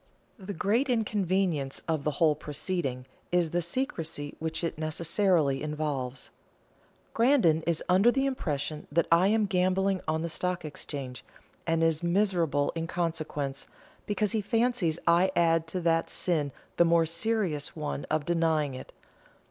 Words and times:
The 0.39 0.55
great 0.55 0.89
inconvenience 0.89 1.83
of 1.87 2.03
the 2.03 2.09
whole 2.17 2.33
proceeding 2.33 3.05
is 3.31 3.51
the 3.51 3.61
secrecy 3.61 4.33
which 4.39 4.63
it 4.63 4.79
necessarily 4.79 5.61
involves. 5.61 6.31
Grandon 7.13 7.61
is 7.67 7.83
under 7.87 8.11
the 8.11 8.25
impression 8.25 8.87
that 8.91 9.05
I 9.11 9.27
am 9.27 9.45
gambling 9.45 10.01
on 10.07 10.23
the 10.23 10.27
Stock 10.27 10.65
Exchange, 10.65 11.23
and 11.67 11.83
is 11.83 12.01
miserable 12.01 12.71
in 12.73 12.87
consequence, 12.87 13.67
because 14.07 14.31
he 14.31 14.41
fancies 14.41 14.97
I 15.05 15.29
add 15.35 15.67
to 15.67 15.79
that 15.81 16.09
sin 16.09 16.51
the 16.77 16.83
more 16.85 17.05
serious 17.05 17.75
one 17.75 18.05
of 18.05 18.25
denying 18.25 18.73
it. 18.73 18.93